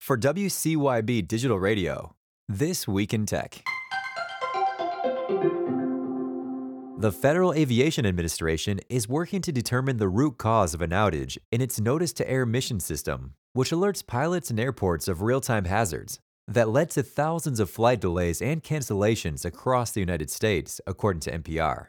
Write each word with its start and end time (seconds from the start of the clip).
For 0.00 0.16
WCYB 0.16 1.28
Digital 1.28 1.58
Radio, 1.60 2.16
This 2.48 2.88
Week 2.88 3.12
in 3.12 3.26
Tech. 3.26 3.62
The 6.98 7.12
Federal 7.12 7.52
Aviation 7.52 8.06
Administration 8.06 8.80
is 8.88 9.10
working 9.10 9.42
to 9.42 9.52
determine 9.52 9.98
the 9.98 10.08
root 10.08 10.38
cause 10.38 10.72
of 10.72 10.80
an 10.80 10.90
outage 10.90 11.36
in 11.52 11.60
its 11.60 11.78
Notice 11.78 12.14
to 12.14 12.28
Air 12.28 12.46
mission 12.46 12.80
system, 12.80 13.34
which 13.52 13.72
alerts 13.72 14.04
pilots 14.04 14.48
and 14.48 14.58
airports 14.58 15.06
of 15.06 15.20
real 15.20 15.42
time 15.42 15.66
hazards 15.66 16.18
that 16.48 16.70
led 16.70 16.88
to 16.90 17.02
thousands 17.02 17.60
of 17.60 17.68
flight 17.68 18.00
delays 18.00 18.40
and 18.40 18.64
cancellations 18.64 19.44
across 19.44 19.90
the 19.90 20.00
United 20.00 20.30
States, 20.30 20.80
according 20.86 21.20
to 21.20 21.38
NPR. 21.38 21.88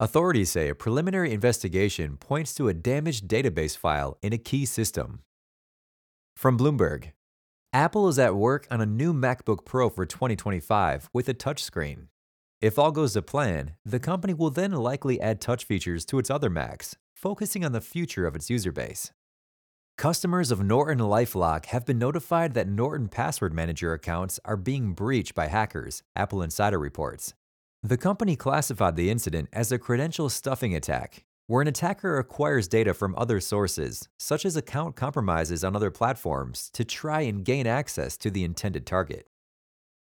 Authorities 0.00 0.50
say 0.50 0.68
a 0.68 0.74
preliminary 0.74 1.32
investigation 1.32 2.16
points 2.16 2.52
to 2.54 2.66
a 2.66 2.74
damaged 2.74 3.28
database 3.28 3.78
file 3.78 4.18
in 4.22 4.32
a 4.32 4.38
key 4.38 4.66
system. 4.66 5.20
From 6.36 6.58
Bloomberg 6.58 7.12
Apple 7.74 8.06
is 8.06 8.20
at 8.20 8.36
work 8.36 8.68
on 8.70 8.80
a 8.80 8.86
new 8.86 9.12
MacBook 9.12 9.64
Pro 9.64 9.90
for 9.90 10.06
2025 10.06 11.10
with 11.12 11.28
a 11.28 11.34
touchscreen. 11.34 12.06
If 12.60 12.78
all 12.78 12.92
goes 12.92 13.14
to 13.14 13.22
plan, 13.22 13.72
the 13.84 13.98
company 13.98 14.32
will 14.32 14.50
then 14.50 14.70
likely 14.70 15.20
add 15.20 15.40
touch 15.40 15.64
features 15.64 16.04
to 16.04 16.20
its 16.20 16.30
other 16.30 16.48
Macs, 16.48 16.94
focusing 17.16 17.64
on 17.64 17.72
the 17.72 17.80
future 17.80 18.28
of 18.28 18.36
its 18.36 18.48
user 18.48 18.70
base. 18.70 19.10
Customers 19.98 20.52
of 20.52 20.60
NortonLifeLock 20.60 21.64
have 21.66 21.84
been 21.84 21.98
notified 21.98 22.54
that 22.54 22.68
Norton 22.68 23.08
Password 23.08 23.52
Manager 23.52 23.92
accounts 23.92 24.38
are 24.44 24.56
being 24.56 24.92
breached 24.92 25.34
by 25.34 25.48
hackers, 25.48 26.04
AppleInsider 26.16 26.80
reports. 26.80 27.34
The 27.82 27.96
company 27.96 28.36
classified 28.36 28.94
the 28.94 29.10
incident 29.10 29.48
as 29.52 29.72
a 29.72 29.80
credential 29.80 30.28
stuffing 30.28 30.76
attack 30.76 31.24
where 31.46 31.62
an 31.62 31.68
attacker 31.68 32.18
acquires 32.18 32.68
data 32.68 32.94
from 32.94 33.14
other 33.16 33.40
sources, 33.40 34.08
such 34.18 34.44
as 34.44 34.56
account 34.56 34.96
compromises 34.96 35.62
on 35.62 35.76
other 35.76 35.90
platforms, 35.90 36.70
to 36.72 36.84
try 36.84 37.20
and 37.20 37.44
gain 37.44 37.66
access 37.66 38.16
to 38.16 38.30
the 38.30 38.44
intended 38.44 38.86
target. 38.86 39.26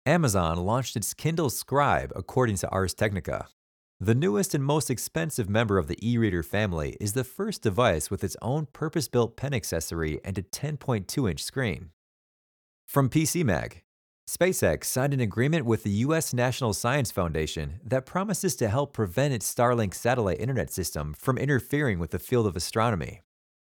Amazon 0.07 0.59
launched 0.59 0.97
its 0.97 1.15
Kindle 1.15 1.51
Scribe, 1.51 2.13
according 2.15 2.57
to 2.57 2.69
Ars 2.71 2.95
Technica. 2.95 3.49
The 4.01 4.15
newest 4.15 4.55
and 4.55 4.65
most 4.65 4.91
expensive 4.91 5.51
member 5.51 5.77
of 5.77 5.87
the 5.87 5.99
e 6.01 6.17
reader 6.17 6.43
family 6.43 6.97
is 6.99 7.13
the 7.13 7.25
first 7.25 7.61
device 7.63 8.11
with 8.11 8.25
its 8.25 8.37
own 8.41 8.67
purpose 8.73 9.09
built 9.09 9.37
pen 9.37 9.53
accessory 9.53 10.21
and 10.25 10.39
a 10.39 10.43
10.2 10.43 11.31
inch 11.31 11.43
screen. 11.43 11.91
From 12.87 13.11
PC 13.11 13.45
Mag, 13.45 13.83
SpaceX 14.31 14.85
signed 14.85 15.13
an 15.13 15.19
agreement 15.19 15.67
with 15.67 15.83
the 15.83 16.05
U.S. 16.07 16.33
National 16.33 16.73
Science 16.73 17.11
Foundation 17.11 17.81
that 17.85 18.07
promises 18.07 18.55
to 18.55 18.69
help 18.69 18.93
prevent 18.93 19.35
its 19.35 19.53
Starlink 19.53 19.93
satellite 19.93 20.39
internet 20.39 20.71
system 20.71 21.15
from 21.15 21.37
interfering 21.37 21.99
with 21.99 22.13
the 22.13 22.19
field 22.21 22.47
of 22.47 22.55
astronomy. 22.55 23.23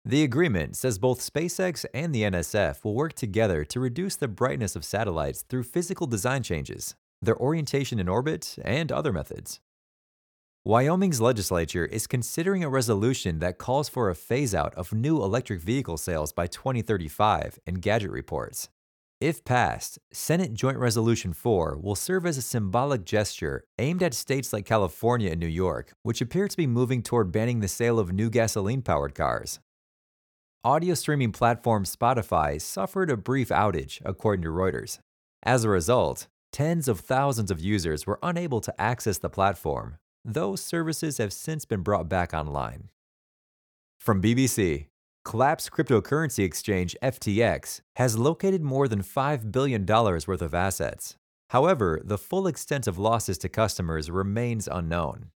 The 0.04 0.24
agreement 0.24 0.76
says 0.76 0.98
both 0.98 1.20
SpaceX 1.20 1.86
and 1.94 2.12
the 2.12 2.24
NSF 2.24 2.84
will 2.84 2.96
work 2.96 3.14
together 3.14 3.64
to 3.66 3.80
reduce 3.80 4.16
the 4.16 4.28
brightness 4.28 4.76
of 4.76 4.84
satellites 4.84 5.44
through 5.48 5.62
physical 5.62 6.08
design 6.08 6.42
changes, 6.42 6.96
their 7.22 7.38
orientation 7.38 8.00
in 8.00 8.10
orbit, 8.10 8.56
and 8.66 8.92
other 8.92 9.14
methods. 9.14 9.60
Wyoming's 10.66 11.22
legislature 11.22 11.86
is 11.86 12.08
considering 12.08 12.64
a 12.64 12.70
resolution 12.70 13.38
that 13.40 13.60
calls 13.60 13.90
for 13.90 14.10
a 14.10 14.16
phase 14.16 14.56
out 14.56 14.74
of 14.74 14.92
new 14.92 15.22
electric 15.22 15.62
vehicle 15.62 15.98
sales 15.98 16.34
by 16.34 16.48
2035, 16.48 17.60
Engadget 17.68 18.10
reports. 18.10 18.70
If 19.20 19.44
passed, 19.44 19.98
Senate 20.14 20.54
Joint 20.54 20.78
Resolution 20.78 21.34
4 21.34 21.80
will 21.82 21.96
serve 21.96 22.28
as 22.28 22.38
a 22.38 22.42
symbolic 22.44 23.04
gesture 23.04 23.64
aimed 23.80 24.04
at 24.04 24.14
states 24.14 24.54
like 24.54 24.68
California 24.68 25.32
and 25.32 25.40
New 25.40 25.48
York, 25.48 25.94
which 26.04 26.22
appear 26.22 26.48
to 26.48 26.56
be 26.56 26.68
moving 26.68 27.02
toward 27.02 27.32
banning 27.32 27.60
the 27.60 27.68
sale 27.68 27.98
of 27.98 28.12
new 28.14 28.30
gasoline 28.30 28.84
powered 28.84 29.16
cars. 29.16 29.60
Audio 30.64 30.94
streaming 30.94 31.32
platform 31.32 31.84
Spotify 31.84 32.62
suffered 32.62 33.10
a 33.10 33.18
brief 33.18 33.50
outage, 33.50 34.04
according 34.06 34.44
to 34.44 34.50
Reuters. 34.50 35.00
As 35.42 35.64
a 35.64 35.70
result, 35.70 36.28
tens 36.52 36.88
of 36.88 37.00
thousands 37.00 37.50
of 37.50 37.60
users 37.60 38.06
were 38.06 38.20
unable 38.22 38.62
to 38.62 38.82
access 38.82 39.18
the 39.18 39.32
platform, 39.32 39.98
though 40.24 40.56
services 40.56 41.18
have 41.18 41.34
since 41.34 41.66
been 41.66 41.82
brought 41.82 42.08
back 42.08 42.36
online. 42.36 42.92
From 43.98 44.22
BBC, 44.22 44.90
Collapse 45.28 45.70
cryptocurrency 45.70 46.46
exchange 46.46 46.96
FTX 47.04 47.82
has 47.98 48.18
located 48.18 48.62
more 48.64 48.88
than 48.88 49.04
$5 49.04 49.52
billion 49.52 49.86
worth 49.86 50.42
of 50.42 50.54
assets. 50.54 51.18
However, 51.50 52.00
the 52.02 52.18
full 52.18 52.48
extent 52.48 52.88
of 52.88 52.98
losses 52.98 53.38
to 53.40 53.50
customers 53.50 54.10
remains 54.10 54.70
unknown. 54.72 55.32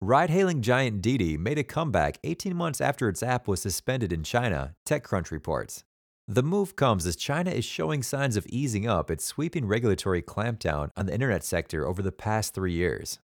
Ride 0.00 0.30
hailing 0.30 0.62
giant 0.62 1.02
Didi 1.02 1.36
made 1.36 1.58
a 1.58 1.62
comeback 1.62 2.18
18 2.24 2.56
months 2.56 2.80
after 2.80 3.06
its 3.06 3.22
app 3.22 3.46
was 3.46 3.60
suspended 3.60 4.14
in 4.14 4.22
China, 4.22 4.74
TechCrunch 4.88 5.30
reports. 5.30 5.84
The 6.26 6.42
move 6.42 6.74
comes 6.74 7.04
as 7.04 7.16
China 7.16 7.50
is 7.50 7.66
showing 7.66 8.02
signs 8.02 8.34
of 8.34 8.46
easing 8.46 8.88
up 8.88 9.10
its 9.10 9.26
sweeping 9.26 9.66
regulatory 9.66 10.22
clampdown 10.22 10.88
on 10.96 11.04
the 11.04 11.12
internet 11.12 11.44
sector 11.44 11.86
over 11.86 12.00
the 12.00 12.12
past 12.12 12.54
three 12.54 12.72
years. 12.72 13.18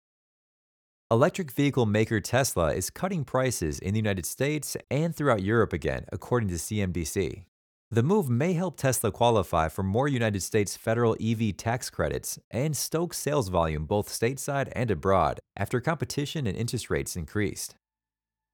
Electric 1.09 1.51
vehicle 1.51 1.85
maker 1.85 2.19
Tesla 2.19 2.73
is 2.73 2.89
cutting 2.89 3.23
prices 3.23 3.79
in 3.79 3.93
the 3.93 3.97
United 3.97 4.25
States 4.25 4.75
and 4.91 5.15
throughout 5.15 5.41
Europe 5.41 5.71
again, 5.71 6.03
according 6.11 6.49
to 6.49 6.55
CNBC. 6.55 7.45
The 7.89 8.03
move 8.03 8.29
may 8.29 8.51
help 8.51 8.75
Tesla 8.75 9.09
qualify 9.09 9.69
for 9.69 9.83
more 9.83 10.09
United 10.09 10.43
States 10.43 10.75
federal 10.75 11.15
EV 11.21 11.55
tax 11.55 11.89
credits 11.89 12.37
and 12.51 12.75
stoke 12.75 13.13
sales 13.13 13.47
volume 13.47 13.85
both 13.85 14.09
stateside 14.09 14.69
and 14.75 14.91
abroad 14.91 15.39
after 15.55 15.79
competition 15.79 16.45
and 16.45 16.57
interest 16.57 16.89
rates 16.89 17.15
increased. 17.15 17.77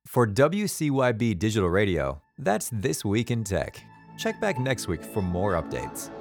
For 0.06 0.28
WCYB 0.28 1.40
Digital 1.40 1.70
Radio, 1.70 2.22
that's 2.38 2.70
This 2.72 3.04
Week 3.04 3.32
in 3.32 3.44
Tech. 3.44 3.84
Check 4.20 4.40
back 4.40 4.60
next 4.60 4.88
week 4.88 5.04
for 5.04 5.24
more 5.24 5.54
updates. 5.54 6.12